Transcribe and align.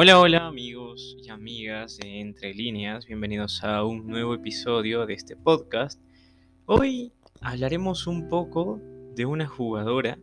Hola, 0.00 0.20
hola 0.20 0.46
amigos 0.46 1.16
y 1.20 1.28
amigas 1.28 1.98
de 1.98 2.20
Entre 2.20 2.54
Líneas, 2.54 3.04
bienvenidos 3.04 3.64
a 3.64 3.82
un 3.82 4.06
nuevo 4.06 4.32
episodio 4.32 5.04
de 5.06 5.14
este 5.14 5.34
podcast. 5.34 6.00
Hoy 6.66 7.10
hablaremos 7.40 8.06
un 8.06 8.28
poco 8.28 8.80
de 9.16 9.26
una 9.26 9.48
jugadora 9.48 10.16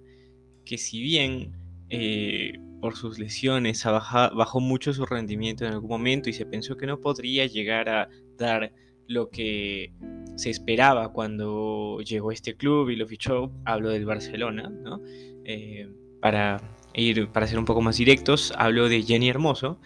que 0.63 0.78
si 0.78 1.01
bien 1.01 1.51
eh, 1.90 2.53
por 2.79 2.96
sus 2.96 3.19
lesiones 3.19 3.83
bajó 3.83 4.62
mucho 4.62 4.94
su 4.94 5.06
rendimiento 5.06 5.65
en 5.65 5.74
algún 5.74 5.89
momento 5.89 6.29
y 6.29 6.33
se 6.33 6.46
pensó 6.46 6.78
que 6.78 6.85
no 6.87 7.01
podría 7.01 7.46
llegar 7.46 7.89
a 7.89 8.07
dar 8.37 8.71
lo 9.10 9.29
que 9.29 9.92
se 10.37 10.51
esperaba 10.51 11.12
cuando 11.12 11.99
llegó 11.99 12.29
a 12.29 12.33
este 12.33 12.55
club 12.55 12.92
y 12.92 12.96
lo 12.96 13.07
fichó, 13.07 13.51
hablo 13.65 13.89
del 13.89 14.05
Barcelona, 14.05 14.69
¿no? 14.69 15.01
Eh, 15.44 15.89
para 16.21 16.74
ir, 16.95 17.27
para 17.30 17.48
ser 17.48 17.59
un 17.59 17.66
poco 17.66 17.81
más 17.81 17.98
directos, 17.98 18.54
hablo 18.58 18.90
de 18.90 19.03
Jenny 19.03 19.30
Hermoso, 19.30 19.80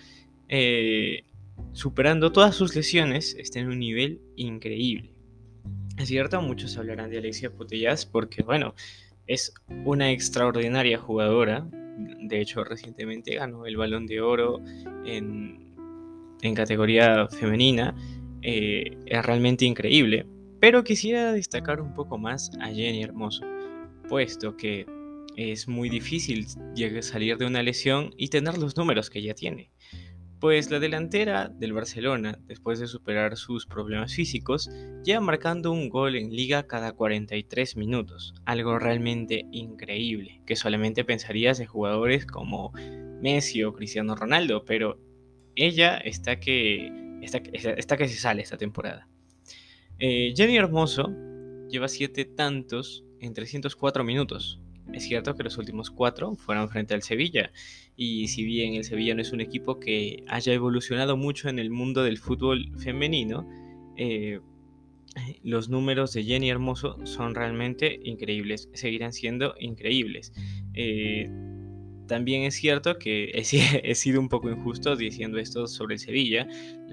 eh, 0.47 1.23
superando 1.73 2.31
todas 2.31 2.55
sus 2.55 2.75
lesiones, 2.75 3.35
está 3.37 3.59
en 3.59 3.69
un 3.69 3.79
nivel 3.79 4.21
increíble. 4.35 5.13
Es 5.97 6.07
cierto, 6.07 6.41
muchos 6.41 6.77
hablarán 6.77 7.09
de 7.09 7.17
Alexia 7.17 7.51
Putellas 7.51 8.05
porque, 8.05 8.41
bueno, 8.41 8.73
es 9.27 9.53
una 9.85 10.11
extraordinaria 10.11 10.97
jugadora. 10.97 11.67
De 12.21 12.39
hecho, 12.39 12.63
recientemente 12.63 13.35
ganó 13.35 13.65
el 13.65 13.75
balón 13.75 14.07
de 14.07 14.21
oro 14.21 14.61
en, 15.05 15.67
categoría 16.55 17.27
femenina. 17.27 17.95
Eh, 18.41 18.97
es 19.05 19.25
realmente 19.25 19.65
increíble. 19.65 20.25
Pero 20.61 20.83
quisiera 20.83 21.33
destacar 21.33 21.81
un 21.81 21.93
poco 21.93 22.17
más 22.17 22.49
a 22.59 22.67
Jenny 22.67 23.03
Hermoso, 23.03 23.45
puesto 24.07 24.55
que 24.55 24.85
es 25.39 25.69
muy 25.69 25.87
difícil 25.87 26.47
salir 27.01 27.37
de 27.37 27.45
una 27.45 27.63
lesión 27.63 28.13
y 28.17 28.27
tener 28.27 28.57
los 28.57 28.75
números 28.75 29.09
que 29.09 29.19
ella 29.19 29.33
tiene. 29.33 29.71
Pues 30.41 30.69
la 30.69 30.79
delantera 30.79 31.47
del 31.47 31.71
Barcelona, 31.71 32.39
después 32.43 32.79
de 32.79 32.87
superar 32.87 33.37
sus 33.37 33.65
problemas 33.65 34.13
físicos, 34.13 34.69
lleva 35.05 35.21
marcando 35.21 35.71
un 35.71 35.87
gol 35.87 36.17
en 36.17 36.35
liga 36.35 36.67
cada 36.67 36.91
43 36.91 37.77
minutos, 37.77 38.33
algo 38.45 38.79
realmente 38.79 39.45
increíble, 39.51 40.41
que 40.45 40.57
solamente 40.57 41.05
pensarías 41.05 41.61
en 41.61 41.67
jugadores 41.67 42.25
como 42.25 42.73
Messi 43.21 43.63
o 43.63 43.73
Cristiano 43.73 44.15
Ronaldo, 44.15 44.65
pero 44.65 44.99
ella 45.55 45.97
está 45.97 46.39
que, 46.39 46.91
está 47.21 47.97
que 47.97 48.07
se 48.09 48.17
sale 48.17 48.41
esta 48.41 48.57
temporada. 48.57 49.07
Eh, 49.99 50.33
Jenny 50.35 50.57
Hermoso 50.57 51.13
lleva 51.69 51.87
7 51.87 52.25
tantos 52.25 53.05
en 53.21 53.33
304 53.33 54.03
minutos, 54.03 54.61
es 54.93 55.03
cierto 55.03 55.35
que 55.35 55.43
los 55.43 55.57
últimos 55.57 55.91
cuatro 55.91 56.35
fueron 56.35 56.69
frente 56.69 56.93
al 56.93 57.01
Sevilla, 57.01 57.51
y 57.95 58.27
si 58.27 58.43
bien 58.43 58.75
el 58.75 58.83
Sevilla 58.83 59.15
no 59.15 59.21
es 59.21 59.31
un 59.31 59.41
equipo 59.41 59.79
que 59.79 60.23
haya 60.27 60.53
evolucionado 60.53 61.17
mucho 61.17 61.49
en 61.49 61.59
el 61.59 61.69
mundo 61.69 62.03
del 62.03 62.17
fútbol 62.17 62.71
femenino, 62.77 63.47
eh, 63.97 64.39
los 65.43 65.69
números 65.69 66.13
de 66.13 66.23
Jenny 66.23 66.49
Hermoso 66.49 66.97
son 67.05 67.35
realmente 67.35 67.99
increíbles, 68.03 68.69
seguirán 68.73 69.13
siendo 69.13 69.55
increíbles. 69.59 70.33
Eh, 70.73 71.29
también 72.07 72.43
es 72.43 72.55
cierto 72.55 72.97
que 72.97 73.31
he, 73.33 73.95
sido 73.95 74.19
un 74.19 74.29
poco 74.29 74.49
injusto 74.49 74.95
diciendo 74.95 75.37
esto 75.37 75.67
sobre 75.67 75.95
el 75.95 75.99
Sevilla, 75.99 76.47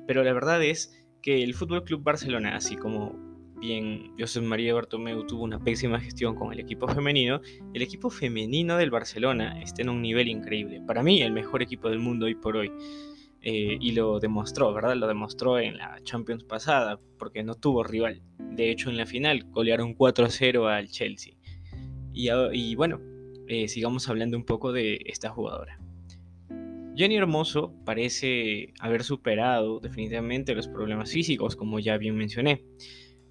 pero 0.06 0.22
la 0.22 0.32
verdad 0.32 0.62
es 0.62 1.04
que 1.22 1.42
el 1.42 1.54
Fútbol 1.54 1.84
Club 1.84 2.02
Barcelona, 2.02 2.54
así 2.54 2.76
como 2.76 3.25
bien 3.60 4.12
José 4.18 4.40
María 4.40 4.74
Bartomeu 4.74 5.26
tuvo 5.26 5.44
una 5.44 5.58
pésima 5.58 6.00
gestión 6.00 6.34
con 6.34 6.52
el 6.52 6.60
equipo 6.60 6.88
femenino, 6.88 7.40
el 7.74 7.82
equipo 7.82 8.10
femenino 8.10 8.76
del 8.76 8.90
Barcelona 8.90 9.60
está 9.62 9.82
en 9.82 9.88
un 9.88 10.02
nivel 10.02 10.28
increíble. 10.28 10.82
Para 10.86 11.02
mí, 11.02 11.22
el 11.22 11.32
mejor 11.32 11.62
equipo 11.62 11.88
del 11.88 11.98
mundo 11.98 12.26
hoy 12.26 12.34
por 12.34 12.56
hoy. 12.56 12.70
Eh, 13.48 13.78
y 13.80 13.92
lo 13.92 14.18
demostró, 14.18 14.74
¿verdad? 14.74 14.96
Lo 14.96 15.06
demostró 15.06 15.60
en 15.60 15.76
la 15.76 16.00
Champions 16.02 16.42
pasada, 16.42 16.98
porque 17.16 17.44
no 17.44 17.54
tuvo 17.54 17.84
rival. 17.84 18.20
De 18.38 18.72
hecho, 18.72 18.90
en 18.90 18.96
la 18.96 19.06
final 19.06 19.44
golearon 19.50 19.94
4-0 19.94 20.66
al 20.68 20.88
Chelsea. 20.88 21.34
Y, 22.12 22.74
bueno, 22.74 23.00
eh, 23.46 23.68
sigamos 23.68 24.08
hablando 24.08 24.36
un 24.36 24.44
poco 24.44 24.72
de 24.72 24.98
esta 25.04 25.28
jugadora. 25.28 25.78
Jenny 26.96 27.16
Hermoso 27.16 27.74
parece 27.84 28.72
haber 28.80 29.04
superado 29.04 29.80
definitivamente 29.80 30.54
los 30.54 30.66
problemas 30.66 31.12
físicos, 31.12 31.54
como 31.54 31.78
ya 31.78 31.98
bien 31.98 32.16
mencioné. 32.16 32.64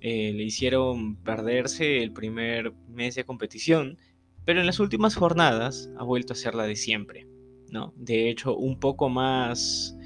Eh, 0.08 0.34
le 0.34 0.44
hicieron 0.44 1.16
perderse 1.16 2.04
el 2.04 2.12
primer 2.12 2.74
mes 2.88 3.16
de 3.16 3.24
competición, 3.24 3.98
pero 4.46 4.60
en 4.60 4.68
las 4.68 4.80
últimas 4.80 5.16
jornadas 5.16 5.90
ha 5.98 6.04
vuelto 6.04 6.34
a 6.34 6.36
ser 6.36 6.54
la 6.54 6.66
de 6.68 6.76
siempre, 6.76 7.26
¿no? 7.72 7.92
De 7.98 8.30
hecho, 8.30 8.56
un 8.56 8.80
poco 8.80 9.10
más 9.10 9.98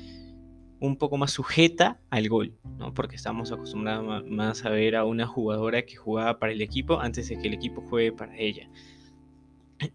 un 0.79 0.95
poco 0.95 1.17
más 1.17 1.31
sujeta 1.31 1.99
al 2.11 2.29
gol, 2.29 2.55
¿no? 2.77 2.93
Porque 2.93 3.17
estamos 3.17 3.51
acostumbrados 3.51 4.25
más 4.25 4.63
a 4.63 4.69
ver 4.69 4.95
a 4.95 5.03
una 5.03 5.27
jugadora 5.27 5.81
que 5.81 5.97
jugaba 5.97 6.39
para 6.39 6.53
el 6.53 6.61
equipo 6.61 7.01
antes 7.01 7.27
de 7.27 7.37
que 7.37 7.49
el 7.49 7.55
equipo 7.55 7.81
juegue 7.81 8.13
para 8.13 8.37
ella. 8.37 8.69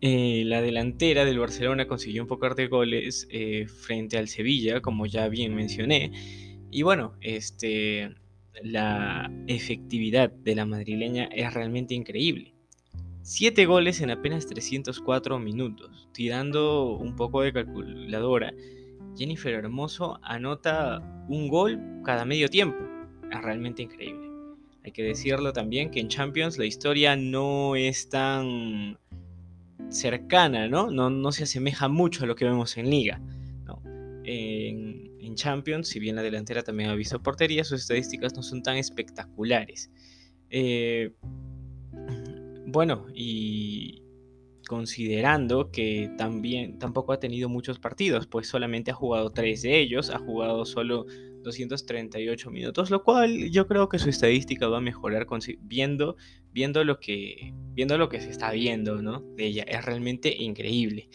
Eh, 0.03 0.43
la 0.45 0.61
delantera 0.61 1.25
del 1.25 1.39
Barcelona 1.39 1.89
consiguió 1.89 2.21
un 2.21 2.29
poco 2.29 2.55
de 2.55 2.67
goles 2.67 3.27
eh, 3.31 3.67
frente 3.69 4.19
al 4.19 4.29
Sevilla, 4.29 4.83
como 4.83 5.07
ya 5.07 5.29
bien 5.29 5.55
mencioné. 5.55 6.13
Y 6.71 6.83
bueno, 6.83 7.15
este, 7.23 8.15
la 8.63 9.31
efectividad 9.47 10.31
de 10.31 10.55
la 10.55 10.67
madrileña 10.67 11.25
es 11.33 11.53
realmente 11.53 11.95
increíble. 11.95 12.55
Siete 13.23 13.65
goles 13.65 14.01
en 14.01 14.11
apenas 14.11 14.47
304 14.47 15.39
minutos. 15.39 16.09
Tirando 16.13 16.97
un 16.97 17.17
poco 17.17 17.41
de 17.41 17.53
calculadora, 17.53 18.53
Jennifer 19.17 19.55
Hermoso 19.55 20.19
anota 20.23 21.01
un 21.29 21.49
gol 21.49 21.81
cada 22.05 22.25
medio 22.25 22.49
tiempo. 22.49 22.79
Es 23.33 23.41
realmente 23.41 23.83
increíble. 23.83 24.29
Hay 24.85 24.93
que 24.93 25.03
decirlo 25.03 25.55
también 25.55 25.91
que 25.91 26.01
en 26.01 26.09
Champions 26.09 26.59
la 26.59 26.67
historia 26.67 27.17
no 27.17 27.77
es 27.77 28.11
tan 28.11 28.99
cercana, 29.89 30.69
¿no? 30.69 30.91
No, 30.91 31.09
no 31.09 31.33
se 31.33 31.45
asemeja 31.45 31.89
mucho 31.89 32.25
a 32.25 32.27
lo 32.27 32.37
que 32.37 32.45
vemos 32.45 32.77
en 32.77 32.91
Liga. 32.91 33.21
Champions, 35.35 35.89
si 35.89 36.01
bien 36.01 36.17
la 36.17 36.23
delantera 36.23 36.63
también 36.63 36.91
ha 36.91 36.95
visto 36.95 37.23
portería, 37.23 37.65
sus 37.65 37.83
estadísticas 37.83 38.35
no 38.35 38.43
son 38.43 38.63
tan 38.63 38.77
espectaculares. 38.77 39.91
Eh, 40.51 41.13
bueno, 42.67 43.07
y 43.15 44.03
considerando 44.67 45.71
que 45.71 46.11
también 46.17 46.79
tampoco 46.79 47.13
ha 47.13 47.21
tenido 47.21 47.49
muchos 47.49 47.79
partidos, 47.79 48.27
pues 48.27 48.49
solamente 48.49 48.91
ha 48.91 48.95
jugado 48.95 49.31
tres 49.31 49.63
de 49.63 49.79
ellos, 49.79 50.11
ha 50.11 50.19
jugado 50.19 50.65
solo 50.65 51.07
238 51.45 52.51
minutos, 52.51 52.91
lo 52.91 53.05
cual 53.05 53.51
yo 53.51 53.69
creo 53.69 53.89
que 53.89 53.99
su 53.99 54.09
estadística 54.09 54.67
va 54.67 54.79
a 54.79 54.81
mejorar 54.81 55.27
viendo, 55.61 56.17
viendo, 56.53 56.83
lo 56.83 56.99
que, 56.99 57.55
viendo 57.75 57.97
lo 57.99 58.09
que 58.09 58.21
se 58.21 58.31
está 58.31 58.51
viendo 58.51 59.01
¿no? 59.03 59.21
de 59.37 59.47
ella. 59.47 59.63
Es 59.65 59.85
realmente 59.85 60.35
increíble. 60.37 61.09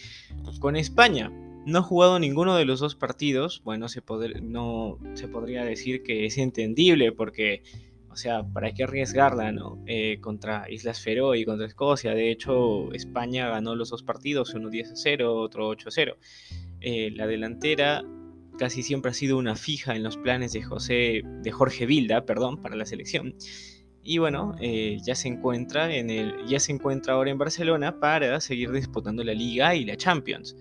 Con 0.59 0.75
España, 0.75 1.31
no 1.65 1.79
ha 1.79 1.83
jugado 1.83 2.19
ninguno 2.19 2.55
de 2.55 2.65
los 2.65 2.79
dos 2.79 2.95
partidos. 2.95 3.61
Bueno, 3.63 3.87
se 3.89 4.01
no 4.41 4.97
se 5.13 5.27
podría 5.27 5.63
decir 5.63 6.03
que 6.03 6.25
es 6.25 6.37
entendible 6.37 7.11
porque, 7.11 7.63
o 8.09 8.15
sea, 8.15 8.43
¿para 8.43 8.71
qué 8.71 8.83
arriesgarla, 8.83 9.51
no? 9.51 9.81
Eh, 9.85 10.19
contra 10.21 10.69
Islas 10.69 11.01
Feroe 11.01 11.37
y 11.37 11.45
contra 11.45 11.67
Escocia. 11.67 12.13
De 12.13 12.31
hecho, 12.31 12.91
España 12.93 13.49
ganó 13.49 13.75
los 13.75 13.89
dos 13.89 14.03
partidos, 14.03 14.53
uno 14.53 14.69
10 14.69 14.91
a 14.91 14.95
0, 14.95 15.35
otro 15.35 15.67
8 15.67 15.89
a 15.89 15.91
0. 15.91 16.17
Eh, 16.81 17.11
la 17.11 17.27
delantera 17.27 18.03
casi 18.57 18.83
siempre 18.83 19.11
ha 19.11 19.13
sido 19.13 19.37
una 19.37 19.55
fija 19.55 19.95
en 19.95 20.03
los 20.03 20.17
planes 20.17 20.51
de 20.53 20.61
José, 20.61 21.21
de 21.23 21.51
Jorge 21.51 21.85
Vilda, 21.85 22.25
perdón, 22.25 22.61
para 22.61 22.75
la 22.75 22.85
selección. 22.85 23.35
Y 24.03 24.17
bueno, 24.17 24.55
eh, 24.59 24.97
ya 25.03 25.15
se 25.15 25.27
encuentra 25.27 25.93
en 25.93 26.09
el, 26.09 26.45
ya 26.47 26.59
se 26.59 26.71
encuentra 26.71 27.13
ahora 27.13 27.31
en 27.31 27.37
Barcelona 27.37 27.99
para 27.99 28.39
seguir 28.41 28.71
disputando 28.71 29.23
la 29.23 29.33
Liga 29.33 29.75
y 29.75 29.85
la 29.85 29.97
Champions. 29.97 30.55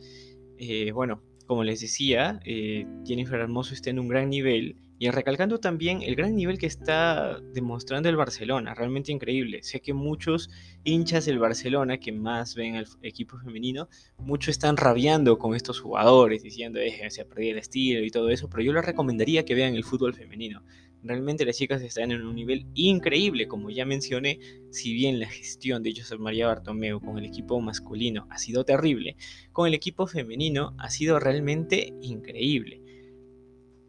Eh, 0.59 0.93
bueno, 0.93 1.23
como 1.47 1.65
les 1.65 1.81
decía, 1.81 2.41
eh, 2.45 2.87
Jennifer 3.07 3.41
Hermoso 3.41 3.75
está 3.75 3.91
en 3.91 3.99
un 3.99 4.09
gran 4.09 4.29
nivel 4.29 4.77
y 5.01 5.09
recalcando 5.11 5.61
también 5.61 6.03
el 6.03 6.17
gran 6.17 6.35
nivel 6.35 6.59
que 6.59 6.67
está 6.67 7.41
demostrando 7.55 8.09
el 8.09 8.17
Barcelona, 8.17 8.75
realmente 8.75 9.13
increíble. 9.13 9.63
Sé 9.63 9.81
que 9.81 9.95
muchos 9.95 10.51
hinchas 10.83 11.25
del 11.25 11.39
Barcelona 11.39 11.99
que 11.99 12.11
más 12.11 12.57
ven 12.57 12.75
al 12.75 12.87
equipo 13.03 13.39
femenino, 13.39 13.89
muchos 14.19 14.49
están 14.49 14.77
rabiando 14.77 15.39
con 15.39 15.55
estos 15.55 15.81
jugadores, 15.81 16.43
diciendo, 16.43 16.81
eh, 16.81 17.09
se 17.11 17.21
ha 17.23 17.29
perdido 17.29 17.53
el 17.53 17.59
estilo 17.59 18.05
y 18.05 18.11
todo 18.11 18.29
eso, 18.31 18.51
pero 18.51 18.63
yo 18.63 18.73
les 18.73 18.85
recomendaría 18.85 19.45
que 19.45 19.55
vean 19.55 19.75
el 19.75 19.85
fútbol 19.85 20.15
femenino. 20.15 20.65
Realmente 21.03 21.45
las 21.45 21.57
chicas 21.57 21.81
están 21.83 22.11
en 22.11 22.23
un 22.27 22.35
nivel 22.35 22.67
increíble, 22.75 23.47
como 23.47 23.71
ya 23.71 23.85
mencioné, 23.87 24.41
si 24.71 24.93
bien 24.93 25.21
la 25.21 25.29
gestión 25.29 25.83
de 25.83 25.95
José 25.95 26.19
María 26.19 26.49
Bartomeu 26.49 27.01
con 27.01 27.19
el 27.19 27.25
equipo 27.25 27.61
masculino 27.61 28.27
ha 28.31 28.39
sido 28.39 28.65
terrible, 28.65 29.17
con 29.53 29.69
el 29.69 29.75
equipo 29.75 30.07
femenino 30.07 30.75
ha 30.79 30.91
sido 30.91 31.21
realmente 31.21 31.95
increíble. 32.03 32.83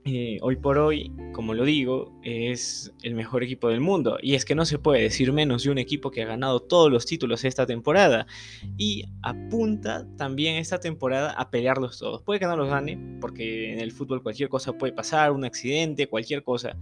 eh, 0.06 0.40
hoy 0.42 0.56
por 0.56 0.78
hoy, 0.78 1.12
como 1.34 1.54
lo 1.54 1.66
digo, 1.66 2.20
es 2.24 2.92
el 3.04 3.14
mejor 3.16 3.44
equipo 3.44 3.70
del 3.70 3.82
mundo. 3.82 4.18
Y 4.22 4.34
es 4.34 4.44
que 4.46 4.56
no 4.56 4.66
se 4.66 4.80
puede 4.80 5.04
decir 5.04 5.32
menos 5.34 5.64
de 5.64 5.72
un 5.72 5.78
equipo 5.78 6.10
que 6.10 6.24
ha 6.24 6.26
ganado 6.26 6.62
todos 6.62 6.90
los 6.92 7.06
títulos 7.06 7.44
esta 7.44 7.66
temporada. 7.68 8.26
Y 8.78 9.06
apunta 9.22 10.08
también 10.18 10.56
esta 10.56 10.80
temporada 10.80 11.32
a 11.32 11.52
pelearlos 11.52 12.00
todos. 12.00 12.24
Puede 12.24 12.40
que 12.40 12.48
no 12.48 12.58
los 12.58 12.70
gane, 12.70 12.98
porque 13.22 13.74
en 13.74 13.80
el 13.80 13.92
fútbol 13.92 14.24
cualquier 14.24 14.50
cosa 14.50 14.74
puede 14.74 14.94
pasar, 14.94 15.32
un 15.32 15.46
accidente, 15.46 16.08
cualquier 16.08 16.44
cosa 16.44 16.78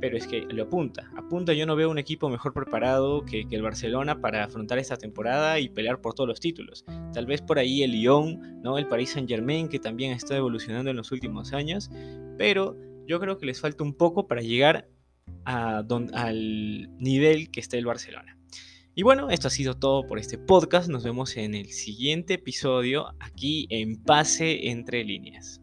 pero 0.00 0.16
es 0.16 0.26
que 0.26 0.42
lo 0.42 0.64
apunta. 0.64 1.10
Apunta, 1.16 1.52
yo 1.52 1.66
no 1.66 1.76
veo 1.76 1.90
un 1.90 1.98
equipo 1.98 2.28
mejor 2.28 2.52
preparado 2.52 3.24
que, 3.24 3.46
el 3.50 3.62
Barcelona 3.62 4.20
para 4.20 4.44
afrontar 4.44 4.78
esta 4.78 4.96
temporada 4.96 5.58
y 5.58 5.68
pelear 5.68 6.00
por 6.00 6.14
todos 6.14 6.28
los 6.28 6.40
títulos. 6.40 6.84
Tal 7.12 7.26
vez 7.26 7.40
por 7.40 7.58
ahí 7.58 7.82
el 7.82 7.92
Lyon, 7.92 8.60
¿no? 8.62 8.78
el 8.78 8.86
Paris 8.86 9.10
Saint 9.10 9.28
Germain, 9.28 9.68
que 9.68 9.78
también 9.78 10.12
está 10.12 10.36
evolucionando 10.36 10.90
en 10.90 10.96
los 10.96 11.12
últimos 11.12 11.52
años, 11.52 11.90
pero 12.36 12.76
yo 13.06 13.20
creo 13.20 13.38
que 13.38 13.46
les 13.46 13.60
falta 13.60 13.82
un 13.84 13.94
poco 13.94 14.26
para 14.26 14.42
llegar 14.42 14.88
a 15.44 15.78
al 16.12 16.98
nivel 16.98 17.50
que 17.50 17.60
está 17.60 17.76
el 17.76 17.86
Barcelona. 17.86 18.36
Y 18.94 19.02
bueno, 19.02 19.28
esto 19.28 19.48
ha 19.48 19.50
sido 19.50 19.76
todo 19.76 20.06
por 20.06 20.18
este 20.18 20.38
podcast. 20.38 20.88
Nos 20.88 21.04
vemos 21.04 21.36
en 21.36 21.54
el 21.54 21.66
siguiente 21.66 22.34
episodio 22.34 23.08
aquí 23.20 23.66
en 23.70 24.02
Pase 24.02 24.70
entre 24.70 25.04
líneas. 25.04 25.60